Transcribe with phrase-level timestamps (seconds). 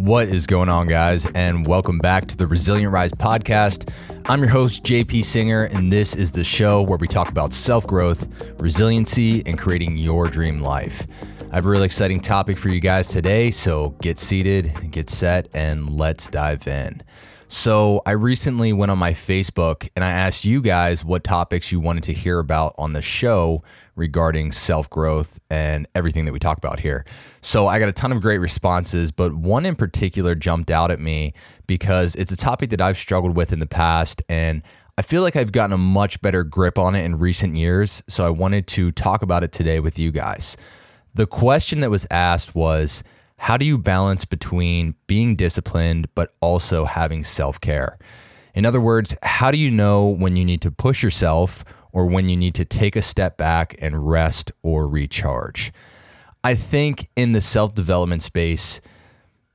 [0.00, 1.26] What is going on, guys?
[1.34, 3.92] And welcome back to the Resilient Rise podcast.
[4.24, 7.86] I'm your host, JP Singer, and this is the show where we talk about self
[7.86, 8.26] growth,
[8.58, 11.06] resiliency, and creating your dream life.
[11.52, 15.48] I have a really exciting topic for you guys today, so get seated, get set,
[15.52, 17.02] and let's dive in.
[17.52, 21.80] So, I recently went on my Facebook and I asked you guys what topics you
[21.80, 23.64] wanted to hear about on the show
[23.96, 27.04] regarding self growth and everything that we talk about here.
[27.40, 31.00] So, I got a ton of great responses, but one in particular jumped out at
[31.00, 31.34] me
[31.66, 34.62] because it's a topic that I've struggled with in the past and
[34.96, 38.00] I feel like I've gotten a much better grip on it in recent years.
[38.06, 40.56] So, I wanted to talk about it today with you guys.
[41.14, 43.02] The question that was asked was,
[43.40, 47.98] how do you balance between being disciplined but also having self care?
[48.54, 52.28] In other words, how do you know when you need to push yourself or when
[52.28, 55.72] you need to take a step back and rest or recharge?
[56.44, 58.82] I think in the self development space,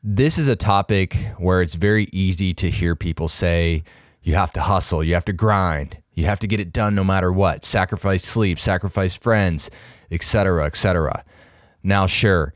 [0.01, 3.83] this is a topic where it's very easy to hear people say,
[4.23, 7.03] you have to hustle, you have to grind, you have to get it done no
[7.03, 9.69] matter what, sacrifice sleep, sacrifice friends,
[10.09, 11.23] etc., etc.
[11.83, 12.55] Now, sure,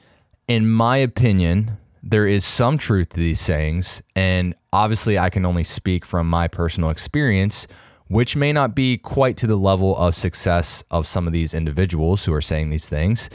[0.50, 4.02] in my opinion, there is some truth to these sayings.
[4.16, 7.67] And obviously, I can only speak from my personal experience,
[8.08, 12.25] which may not be quite to the level of success of some of these individuals
[12.25, 13.30] who are saying these things.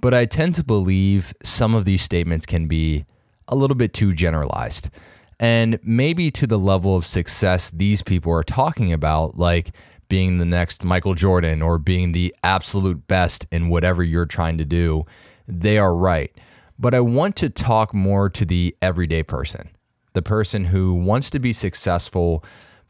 [0.00, 3.06] But I tend to believe some of these statements can be
[3.46, 4.90] a little bit too generalized.
[5.38, 9.70] And maybe to the level of success these people are talking about, like
[10.08, 14.64] being the next Michael Jordan or being the absolute best in whatever you're trying to
[14.64, 15.06] do,
[15.46, 16.36] they are right
[16.78, 19.70] but I want to talk more to the everyday person,
[20.12, 22.44] the person who wants to be successful,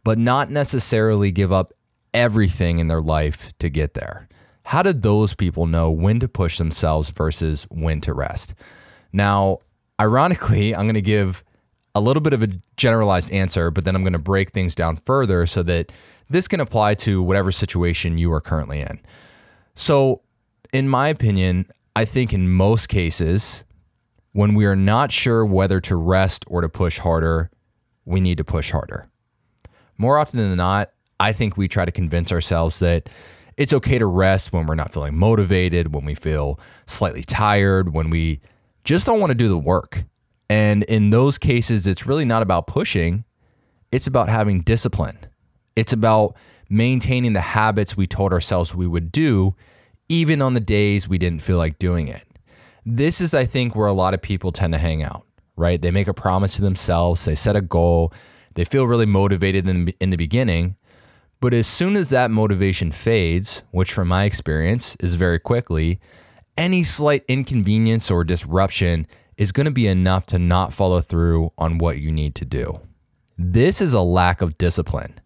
[0.04, 1.72] but not necessarily give up
[2.12, 4.28] everything in their life to get there.
[4.64, 8.54] How do those people know when to push themselves versus when to rest?
[9.12, 9.58] Now,
[10.00, 11.42] ironically, I'm going to give
[11.94, 14.96] a little bit of a generalized answer, but then I'm going to break things down
[14.96, 15.90] further so that
[16.28, 19.00] this can apply to whatever situation you are currently in.
[19.74, 20.20] So,
[20.72, 21.66] in my opinion,
[21.96, 23.64] I think in most cases,
[24.32, 27.50] when we are not sure whether to rest or to push harder,
[28.04, 29.08] we need to push harder.
[29.96, 30.90] More often than not,
[31.20, 33.08] I think we try to convince ourselves that
[33.56, 38.10] it's okay to rest when we're not feeling motivated, when we feel slightly tired, when
[38.10, 38.40] we
[38.84, 40.04] just don't want to do the work.
[40.48, 43.24] And in those cases, it's really not about pushing,
[43.90, 45.18] it's about having discipline.
[45.74, 46.36] It's about
[46.68, 49.54] maintaining the habits we told ourselves we would do,
[50.08, 52.27] even on the days we didn't feel like doing it
[52.84, 55.80] this is, I think, where a lot of people tend to hang out, right?
[55.80, 58.12] They make a promise to themselves, they set a goal,
[58.54, 60.76] they feel really motivated in, in the beginning.
[61.40, 66.00] But as soon as that motivation fades, which from my experience is very quickly,
[66.56, 69.06] any slight inconvenience or disruption
[69.36, 72.80] is going to be enough to not follow through on what you need to do.
[73.38, 75.20] This is a lack of discipline.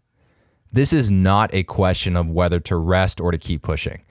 [0.70, 4.04] This is not a question of whether to rest or to keep pushing.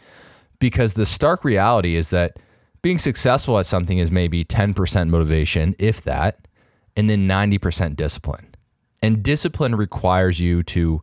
[0.58, 2.38] Because the stark reality is that
[2.82, 6.48] being successful at something is maybe 10% motivation, if that,
[6.96, 8.56] and then 90% discipline.
[9.02, 11.02] And discipline requires you to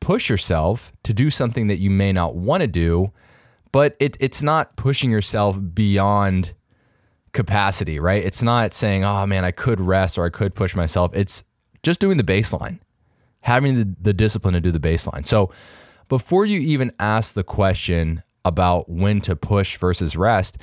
[0.00, 3.12] push yourself to do something that you may not want to do,
[3.70, 6.54] but it, it's not pushing yourself beyond
[7.32, 8.22] capacity, right?
[8.24, 11.14] It's not saying, oh man, I could rest or I could push myself.
[11.14, 11.44] It's
[11.82, 12.80] just doing the baseline,
[13.40, 15.26] having the, the discipline to do the baseline.
[15.26, 15.50] So
[16.08, 20.58] before you even ask the question about when to push versus rest,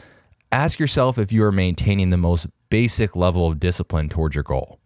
[0.52, 4.80] ask yourself if you are maintaining the most basic level of discipline towards your goal.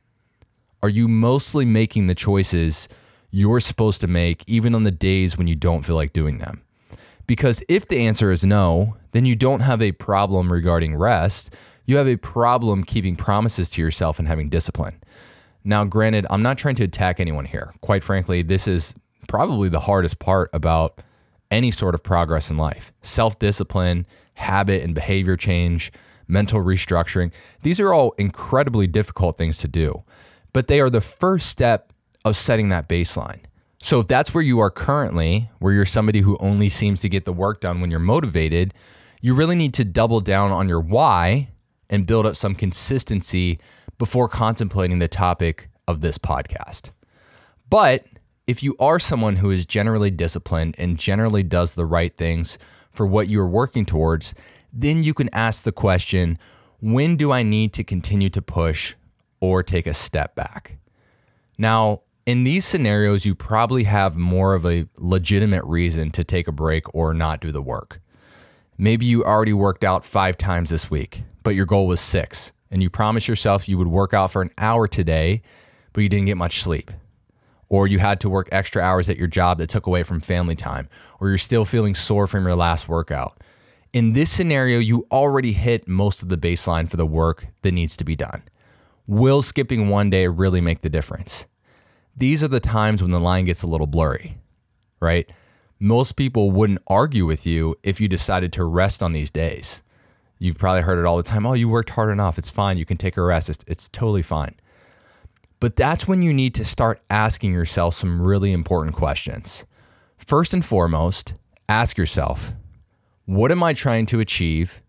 [0.82, 2.90] Are you mostly making the choices
[3.32, 6.62] you're supposed to make, even on the days when you don't feel like doing them?
[7.26, 11.54] Because if the answer is no, then you don't have a problem regarding rest.
[11.86, 15.02] You have a problem keeping promises to yourself and having discipline.
[15.64, 17.74] Now, granted, I'm not trying to attack anyone here.
[17.80, 18.94] Quite frankly, this is
[19.30, 21.02] probably the hardest part about
[21.50, 25.92] any sort of progress in life self discipline habit and behavior change,
[26.28, 27.34] mental restructuring.
[27.62, 30.04] These are all incredibly difficult things to do,
[30.52, 31.94] but they are the first step
[32.26, 33.42] of setting that baseline.
[33.80, 37.26] So if that's where you are currently, where you're somebody who only seems to get
[37.26, 38.74] the work done when you're motivated,
[39.22, 41.50] you really need to double down on your why
[41.90, 43.60] and build up some consistency
[43.98, 46.92] before contemplating the topic of this podcast.
[47.70, 48.06] But
[48.48, 52.58] if you are someone who is generally disciplined and generally does the right things
[52.94, 54.34] for what you're working towards,
[54.72, 56.38] then you can ask the question
[56.80, 58.96] when do I need to continue to push
[59.40, 60.78] or take a step back?
[61.58, 66.52] Now, in these scenarios, you probably have more of a legitimate reason to take a
[66.52, 68.02] break or not do the work.
[68.78, 72.82] Maybe you already worked out five times this week, but your goal was six, and
[72.82, 75.42] you promised yourself you would work out for an hour today,
[75.92, 76.92] but you didn't get much sleep.
[77.74, 80.56] Or you had to work extra hours at your job that took away from family
[80.56, 80.88] time,
[81.20, 83.42] or you're still feeling sore from your last workout.
[83.94, 87.98] In this scenario, you already hit most of the baseline for the work that needs
[87.98, 88.44] to be done.
[89.08, 91.48] Will skipping one day really make the difference?
[92.16, 94.38] These are the times when the line gets a little blurry,
[95.00, 95.28] right?
[95.80, 99.82] Most people wouldn't argue with you if you decided to rest on these days.
[100.38, 101.48] You've probably heard it all the time.
[101.48, 102.38] Oh, you worked hard enough.
[102.38, 102.78] It's fine.
[102.78, 103.50] You can take a rest.
[103.50, 104.54] It's, it's totally fine.
[105.64, 109.66] But that's when you need to start asking yourself some really important questions.
[110.18, 111.36] First and foremost,
[111.70, 112.52] ask yourself
[113.24, 114.84] what am I trying to achieve?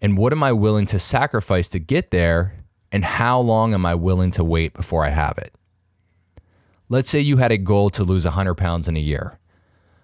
[0.00, 2.62] And what am I willing to sacrifice to get there?
[2.92, 5.52] And how long am I willing to wait before I have it?
[6.88, 9.40] Let's say you had a goal to lose 100 pounds in a year.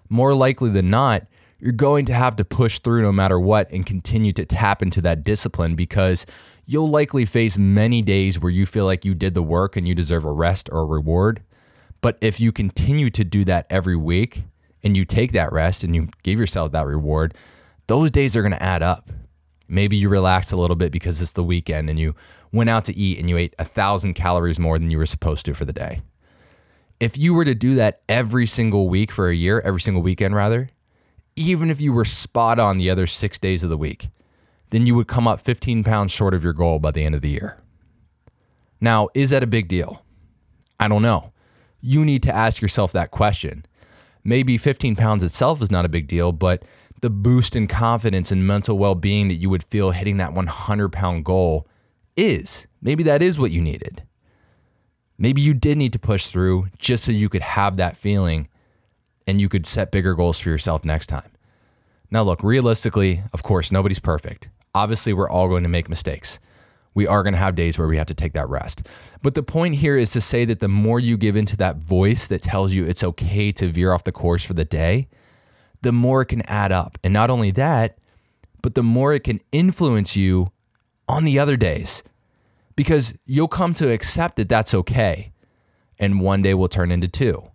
[0.09, 1.29] More likely than not,
[1.61, 5.01] you're going to have to push through no matter what and continue to tap into
[5.03, 6.27] that discipline because
[6.67, 9.95] you'll likely face many days where you feel like you did the work and you
[9.95, 11.43] deserve a rest or a reward.
[12.01, 14.45] But if you continue to do that every week
[14.83, 17.35] and you take that rest and you give yourself that reward,
[17.87, 19.11] those days are going to add up.
[19.69, 22.15] Maybe you relaxed a little bit because it's the weekend and you
[22.53, 25.47] went out to eat and you ate a thousand calories more than you were supposed
[25.47, 26.03] to for the day.
[27.01, 30.35] If you were to do that every single week for a year, every single weekend
[30.35, 30.69] rather,
[31.37, 34.09] even if you were spot on the other six days of the week,
[34.75, 37.21] then you would come up 15 pounds short of your goal by the end of
[37.21, 37.57] the year.
[38.81, 40.05] Now, is that a big deal?
[40.81, 41.33] I don't know.
[41.81, 43.67] You need to ask yourself that question.
[44.25, 46.65] Maybe 15 pounds itself is not a big deal, but
[47.03, 50.93] the boost in confidence and mental well being that you would feel hitting that 100
[50.93, 51.69] pound goal
[52.17, 52.67] is.
[52.83, 54.03] Maybe that is what you needed.
[55.19, 58.49] Maybe you did need to push through just so you could have that feeling
[59.25, 61.31] and you could set bigger goals for yourself next time.
[62.11, 64.49] Now, look, realistically, of course, nobody's perfect.
[64.75, 66.41] Obviously, we're all going to make mistakes.
[66.95, 68.87] We are going to have days where we have to take that rest.
[69.23, 72.29] But the point here is to say that the more you give into that voice
[72.29, 75.09] that tells you it's okay to veer off the course for the day,
[75.83, 76.99] the more it can add up.
[77.03, 77.99] And not only that,
[78.63, 80.51] but the more it can influence you
[81.09, 82.03] on the other days
[82.77, 85.33] because you'll come to accept that that's okay.
[85.99, 87.51] And one day will turn into two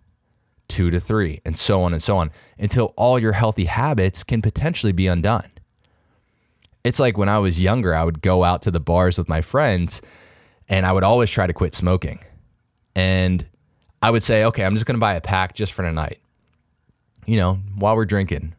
[0.70, 4.40] two to three, and so on and so on until all your healthy habits can
[4.40, 5.49] potentially be undone.
[6.84, 9.40] It's like when I was younger, I would go out to the bars with my
[9.40, 10.00] friends
[10.68, 12.20] and I would always try to quit smoking.
[12.94, 13.46] And
[14.02, 16.20] I would say, okay, I'm just going to buy a pack just for tonight,
[17.26, 18.54] you know, while we're drinking.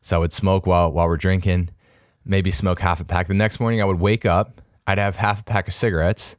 [0.00, 1.70] So I would smoke while, while we're drinking,
[2.24, 3.26] maybe smoke half a pack.
[3.26, 6.36] The next morning, I would wake up, I'd have half a pack of cigarettes,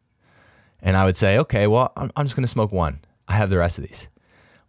[0.82, 3.00] and I would say, okay, well, I'm, I'm just going to smoke one.
[3.28, 4.08] I have the rest of these.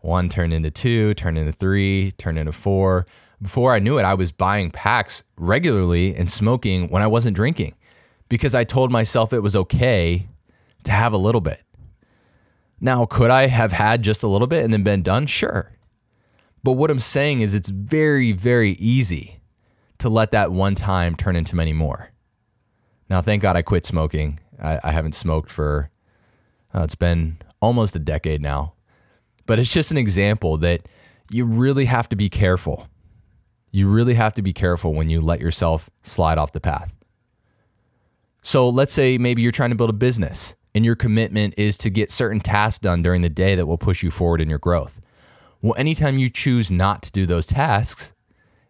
[0.01, 3.07] One turned into two, turned into three, turned into four.
[3.41, 7.75] Before I knew it, I was buying packs regularly and smoking when I wasn't drinking
[8.29, 10.29] because I told myself it was okay
[10.85, 11.63] to have a little bit.
[12.81, 15.27] Now, could I have had just a little bit and then been done?
[15.27, 15.73] Sure.
[16.63, 19.41] But what I'm saying is it's very, very easy
[19.99, 22.11] to let that one time turn into many more.
[23.09, 24.41] Now, thank God I quit smoking.
[24.61, 25.91] I, I haven't smoked for,
[26.75, 28.75] uh, it's been almost a decade now.
[29.47, 30.89] But it's just an example that
[31.31, 32.89] you really have to be careful.
[33.71, 36.95] You really have to be careful when you let yourself slide off the path.
[38.43, 41.91] So let's say maybe you're trying to build a business and your commitment is to
[41.91, 45.01] get certain tasks done during the day that will push you forward in your growth.
[45.63, 48.13] Well, anytime you choose not to do those tasks,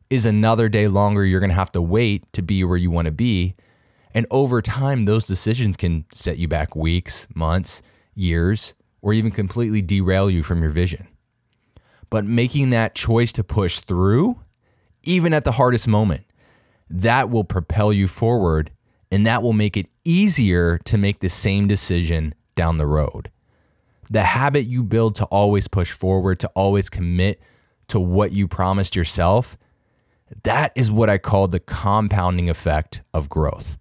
[0.09, 3.07] is another day longer you're going to have to wait to be where you want
[3.07, 3.55] to be.
[4.15, 7.83] And over time, those decisions can set you back weeks, months,
[8.15, 11.09] years, or even completely derail you from your vision.
[12.09, 14.41] But making that choice to push through,
[15.07, 16.25] even at the hardest moment,
[16.89, 18.71] that will propel you forward
[19.11, 23.31] and that will make it easier to make the same decision down the road.
[24.11, 27.41] The habit you build to always push forward, to always commit
[27.89, 29.57] to what you promised yourself,
[30.43, 33.79] that is what I call the compounding effect of growth.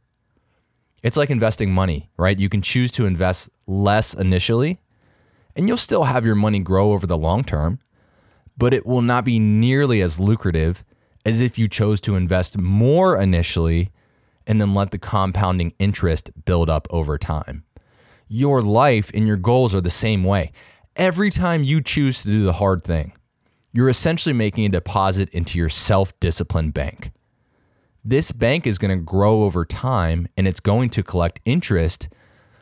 [1.04, 2.38] It's like investing money, right?
[2.38, 4.80] You can choose to invest less initially
[5.56, 7.80] and you'll still have your money grow over the long term,
[8.58, 10.84] but it will not be nearly as lucrative
[11.26, 13.90] as if you chose to invest more initially
[14.48, 17.64] and then let the compounding interest build up over time.
[18.28, 20.52] Your life and your goals are the same way.
[20.96, 23.14] Every time you choose to do the hard thing,
[23.74, 27.12] you're essentially making a deposit into your self discipline bank.
[28.04, 32.08] This bank is going to grow over time and it's going to collect interest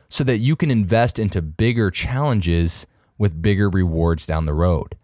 [0.09, 4.95] so that you can invest into bigger challenges with bigger rewards down the road.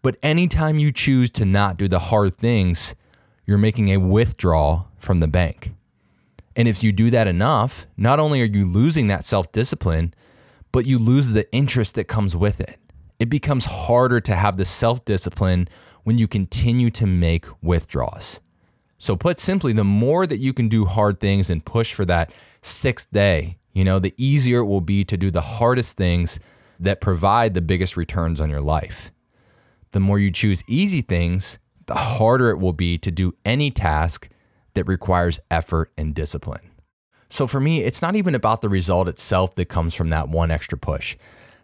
[0.00, 2.94] But anytime you choose to not do the hard things,
[3.46, 5.72] you're making a withdrawal from the bank.
[6.54, 10.14] And if you do that enough, not only are you losing that self discipline,
[10.70, 12.78] but you lose the interest that comes with it.
[13.18, 15.68] It becomes harder to have the self discipline
[16.04, 18.40] when you continue to make withdrawals.
[18.98, 22.34] So, put simply, the more that you can do hard things and push for that
[22.62, 26.38] sixth day, you know, the easier it will be to do the hardest things
[26.78, 29.10] that provide the biggest returns on your life.
[29.92, 31.58] The more you choose easy things,
[31.92, 34.30] the harder it will be to do any task
[34.72, 36.70] that requires effort and discipline.
[37.28, 40.50] So, for me, it's not even about the result itself that comes from that one
[40.50, 41.18] extra push,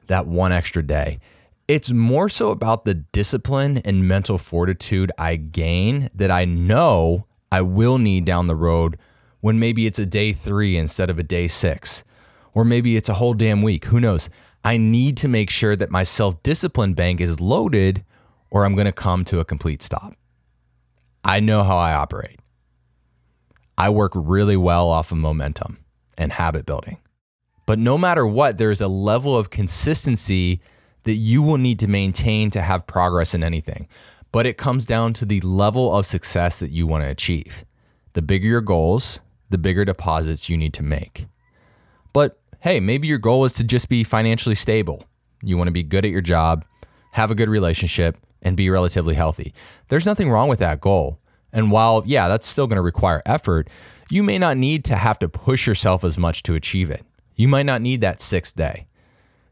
[0.06, 1.18] that one extra day.
[1.66, 7.62] It's more so about the discipline and mental fortitude I gain that I know I
[7.62, 8.98] will need down the road
[9.40, 12.04] when maybe it's a day three instead of a day six,
[12.52, 13.86] or maybe it's a whole damn week.
[13.86, 14.28] Who knows?
[14.62, 18.04] I need to make sure that my self discipline bank is loaded
[18.50, 20.14] or I'm going to come to a complete stop.
[21.24, 22.40] I know how I operate.
[23.76, 25.78] I work really well off of momentum
[26.16, 26.98] and habit building.
[27.66, 30.60] But no matter what, there's a level of consistency
[31.04, 33.88] that you will need to maintain to have progress in anything.
[34.32, 37.64] But it comes down to the level of success that you want to achieve.
[38.14, 41.26] The bigger your goals, the bigger deposits you need to make.
[42.12, 45.04] But hey, maybe your goal is to just be financially stable.
[45.42, 46.64] You want to be good at your job,
[47.12, 49.52] have a good relationship, and be relatively healthy.
[49.88, 51.18] There's nothing wrong with that goal.
[51.52, 53.68] And while, yeah, that's still going to require effort,
[54.10, 57.04] you may not need to have to push yourself as much to achieve it.
[57.36, 58.86] You might not need that sixth day.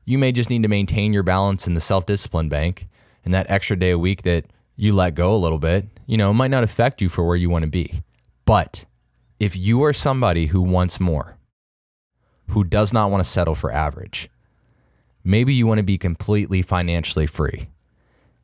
[0.04, 2.88] You may just need to maintain your balance in the self discipline bank
[3.24, 6.30] and that extra day a week that you let go a little bit, you know,
[6.30, 8.02] it might not affect you for where you want to be.
[8.44, 8.84] But
[9.38, 11.36] if you are somebody who wants more,
[12.50, 14.30] who does not want to settle for average,
[15.24, 17.68] maybe you want to be completely financially free.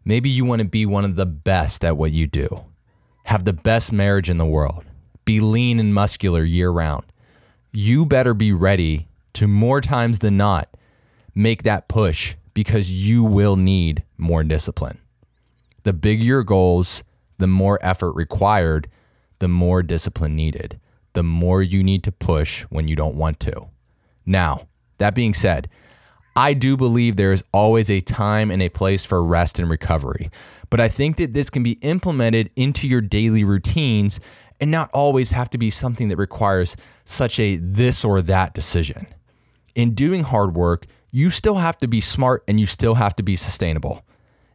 [0.04, 2.64] Maybe you want to be one of the best at what you do,
[3.24, 4.84] have the best marriage in the world,
[5.24, 7.04] be lean and muscular year round.
[7.72, 10.68] You better be ready to more times than not
[11.34, 14.98] make that push because you will need more discipline.
[15.84, 17.02] The bigger your goals,
[17.38, 18.88] the more effort required,
[19.38, 20.78] the more discipline needed,
[21.14, 23.68] the more you need to push when you don't want to.
[24.26, 24.68] Now,
[24.98, 25.68] that being said,
[26.34, 30.30] I do believe there is always a time and a place for rest and recovery,
[30.70, 34.18] but I think that this can be implemented into your daily routines
[34.58, 39.08] and not always have to be something that requires such a this or that decision.
[39.74, 43.22] In doing hard work, you still have to be smart and you still have to
[43.22, 44.02] be sustainable.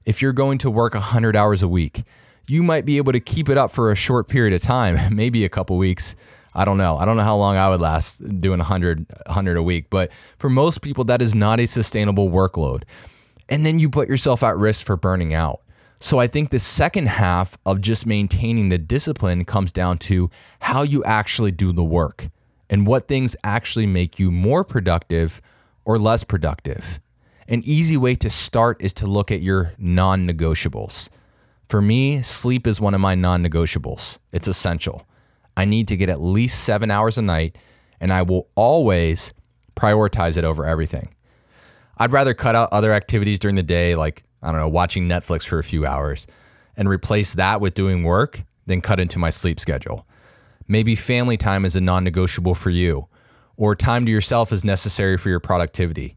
[0.06, 2.04] If you're going to work 100 hours a week,
[2.48, 5.46] you might be able to keep it up for a short period of time, maybe
[5.46, 6.16] a couple weeks.
[6.58, 6.98] I don't know.
[6.98, 10.50] I don't know how long I would last doing 100, 100 a week, but for
[10.50, 12.82] most people, that is not a sustainable workload.
[13.48, 15.62] And then you put yourself at risk for burning out.
[16.00, 20.82] So I think the second half of just maintaining the discipline comes down to how
[20.82, 22.28] you actually do the work
[22.70, 25.42] and what things actually make you more productive
[25.86, 27.00] or less productive.
[27.48, 31.10] An easy way to start is to look at your non negotiables.
[31.70, 34.18] For me, sleep is one of my non negotiables.
[34.32, 35.07] It's essential.
[35.58, 37.58] I need to get at least seven hours a night,
[38.00, 39.34] and I will always
[39.76, 41.14] prioritize it over everything.
[41.98, 45.44] I'd rather cut out other activities during the day, like, I don't know, watching Netflix
[45.44, 46.28] for a few hours,
[46.78, 50.08] and replace that with doing work than cut into my sleep schedule.
[50.68, 53.08] Maybe family time is a non negotiable for you
[53.56, 56.16] or time to yourself is necessary for your productivity.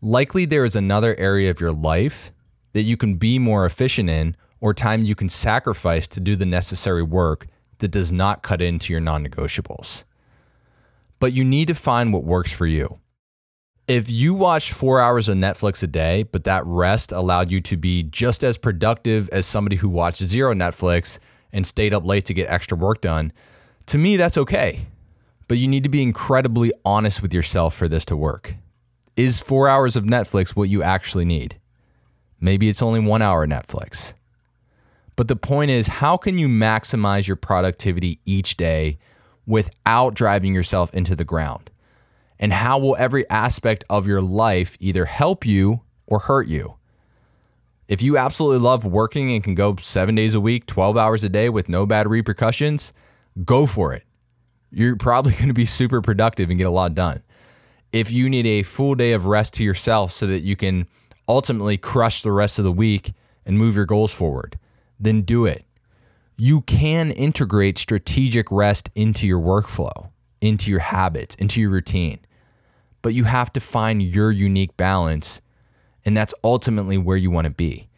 [0.00, 2.30] Likely there is another area of your life
[2.72, 6.46] that you can be more efficient in or time you can sacrifice to do the
[6.46, 10.04] necessary work that does not cut into your non negotiables.
[11.18, 13.00] But you need to find what works for you.
[13.88, 17.76] If you watch four hours of Netflix a day, but that rest allowed you to
[17.76, 21.20] be just as productive as somebody who watched zero Netflix
[21.52, 23.32] and stayed up late to get extra work done,
[23.86, 24.86] to me, that's okay.
[25.46, 28.56] But you need to be incredibly honest with yourself for this to work.
[29.16, 31.56] Is four hours of Netflix what you actually need?
[32.40, 34.14] Maybe it's only one hour Netflix.
[35.16, 38.98] But the point is, how can you maximize your productivity each day
[39.46, 41.70] without driving yourself into the ground?
[42.38, 46.76] And how will every aspect of your life either help you or hurt you?
[47.88, 51.28] If you absolutely love working and can go seven days a week, 12 hours a
[51.28, 52.92] day with no bad repercussions,
[53.44, 54.02] go for it
[54.76, 57.22] you're probably going to be super productive and get a lot done.
[57.92, 60.86] If you need a full day of rest to yourself so that you can
[61.28, 63.12] ultimately crush the rest of the week
[63.44, 64.58] and move your goals forward,
[64.98, 65.64] then do it.
[66.36, 70.10] You can integrate strategic rest into your workflow,
[70.40, 72.20] into your habits, into your routine.
[73.02, 75.40] But you have to find your unique balance,
[76.04, 77.88] and that's ultimately where you want to be.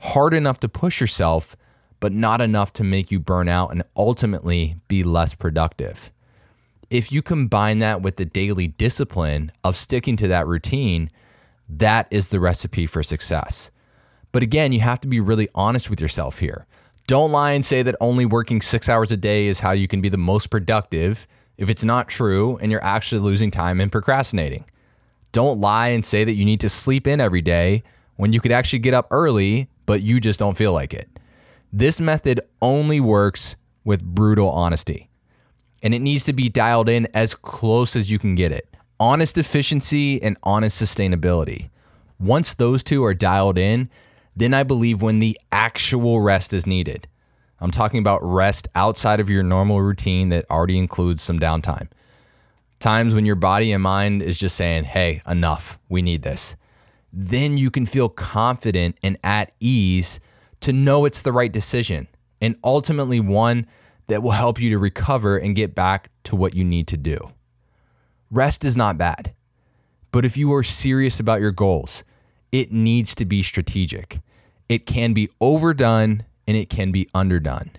[0.00, 1.56] Hard enough to push yourself,
[2.00, 6.10] but not enough to make you burn out and ultimately be less productive
[6.94, 11.10] if you combine that with the daily discipline of sticking to that routine,
[11.68, 13.72] that is the recipe for success.
[14.34, 16.66] But again, you have to be really honest with yourself here.
[17.06, 20.00] Don't lie and say that only working six hours a day is how you can
[20.00, 24.64] be the most productive if it's not true and you're actually losing time and procrastinating.
[25.30, 27.84] Don't lie and say that you need to sleep in every day
[28.16, 31.08] when you could actually get up early, but you just don't feel like it.
[31.72, 35.10] This method only works with brutal honesty,
[35.80, 38.68] and it needs to be dialed in as close as you can get it.
[38.98, 41.70] Honest efficiency and honest sustainability.
[42.18, 43.88] Once those two are dialed in,
[44.36, 47.08] then I believe when the actual rest is needed.
[47.60, 51.88] I'm talking about rest outside of your normal routine that already includes some downtime.
[52.80, 56.56] Times when your body and mind is just saying, hey, enough, we need this.
[57.12, 60.20] Then you can feel confident and at ease
[60.60, 62.08] to know it's the right decision
[62.40, 63.66] and ultimately one
[64.08, 67.16] that will help you to recover and get back to what you need to do.
[68.30, 69.32] Rest is not bad,
[70.10, 72.04] but if you are serious about your goals,
[72.54, 74.20] it needs to be strategic.
[74.68, 77.72] It can be overdone and it can be underdone.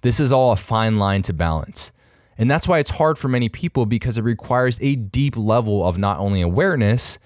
[0.00, 1.92] This is all a fine line to balance.
[2.38, 5.98] And that's why it's hard for many people because it requires a deep level of
[5.98, 7.18] not only awareness,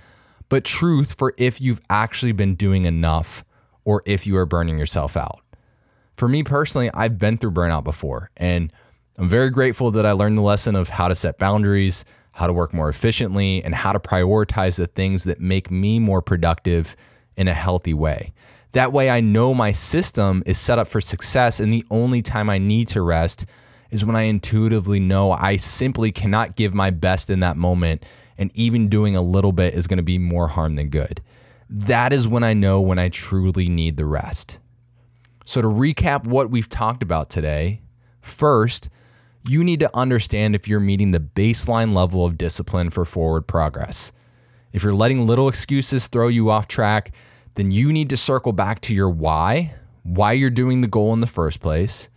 [0.48, 3.44] but truth for if you've actually been doing enough
[3.84, 5.42] or if you are burning yourself out.
[6.16, 8.72] For me personally, I've been through burnout before, and
[9.16, 12.04] I'm very grateful that I learned the lesson of how to set boundaries,
[12.34, 16.20] how to work more efficiently, and how to prioritize the things that make me more
[16.20, 16.96] productive
[17.36, 18.32] in a healthy way.
[18.72, 22.50] That way, I know my system is set up for success, and the only time
[22.50, 23.46] I need to rest
[23.92, 28.04] is when I intuitively know I simply cannot give my best in that moment,
[28.36, 31.22] and even doing a little bit is going to be more harm than good.
[31.70, 34.58] That is when I know when I truly need the rest.
[35.44, 37.82] So, to recap what we've talked about today,
[38.20, 38.88] first,
[39.46, 44.10] you need to understand if you're meeting the baseline level of discipline for forward progress.
[44.72, 47.12] If you're letting little excuses throw you off track,
[47.54, 51.20] then you need to circle back to your why, why you're doing the goal in
[51.20, 52.08] the first place,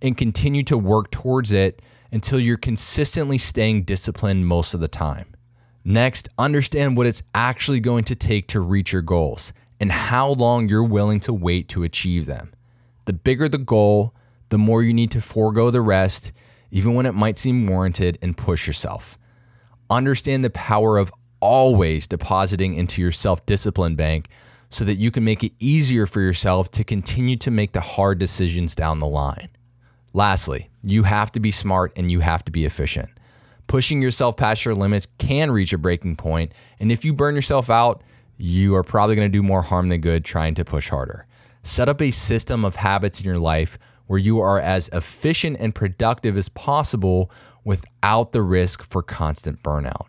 [0.00, 5.34] and continue to work towards it until you're consistently staying disciplined most of the time.
[5.84, 10.68] Next, understand what it's actually going to take to reach your goals and how long
[10.68, 12.52] you're willing to wait to achieve them.
[13.06, 14.14] The bigger the goal,
[14.48, 16.32] the more you need to forego the rest
[16.70, 19.18] even when it might seem warranted, and push yourself.
[19.90, 24.28] Understand the power of always depositing into your self discipline bank
[24.70, 28.18] so that you can make it easier for yourself to continue to make the hard
[28.18, 29.48] decisions down the line.
[30.12, 33.08] Lastly, you have to be smart and you have to be efficient.
[33.66, 37.68] Pushing yourself past your limits can reach a breaking point, and if you burn yourself
[37.68, 38.02] out,
[38.38, 41.26] you are probably going to do more harm than good trying to push harder.
[41.62, 45.74] Set up a system of habits in your life where you are as efficient and
[45.74, 47.30] productive as possible
[47.64, 50.06] without the risk for constant burnout.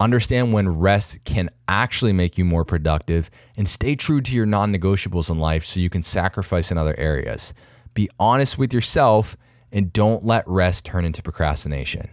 [0.00, 4.72] Understand when rest can actually make you more productive and stay true to your non
[4.72, 7.52] negotiables in life so you can sacrifice in other areas.
[7.94, 9.36] Be honest with yourself
[9.72, 12.10] and don't let rest turn into procrastination.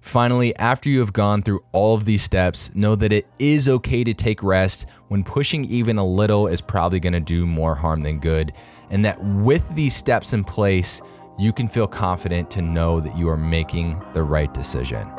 [0.00, 4.04] Finally, after you have gone through all of these steps, know that it is okay
[4.04, 8.02] to take rest when pushing even a little is probably going to do more harm
[8.02, 8.52] than good
[8.90, 11.02] and that with these steps in place,
[11.38, 15.10] you can feel confident to know that you are making the right decision.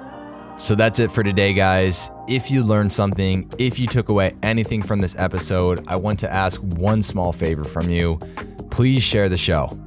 [0.57, 2.11] So that's it for today, guys.
[2.29, 6.31] If you learned something, if you took away anything from this episode, I want to
[6.31, 8.19] ask one small favor from you.
[8.71, 9.77] Please share the show.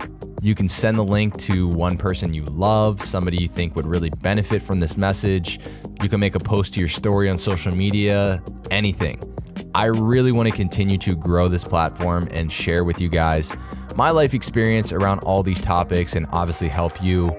[0.42, 4.10] You can send the link to one person you love, somebody you think would really
[4.10, 5.58] benefit from this message.
[6.02, 9.27] You can make a post to your story on social media, anything.
[9.78, 13.54] I really want to continue to grow this platform and share with you guys
[13.94, 17.30] my life experience around all these topics and obviously help you.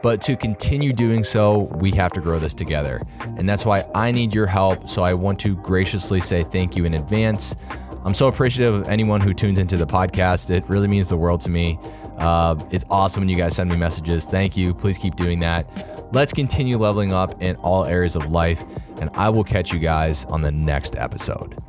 [0.00, 3.02] But to continue doing so, we have to grow this together.
[3.36, 4.88] And that's why I need your help.
[4.88, 7.56] So I want to graciously say thank you in advance.
[8.04, 10.50] I'm so appreciative of anyone who tunes into the podcast.
[10.50, 11.80] It really means the world to me.
[12.18, 14.24] Uh, it's awesome when you guys send me messages.
[14.24, 14.72] Thank you.
[14.72, 15.68] Please keep doing that.
[16.12, 18.64] Let's continue leveling up in all areas of life.
[19.00, 21.60] And I will catch you guys on the next episode.